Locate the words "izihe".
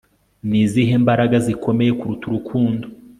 0.65-0.93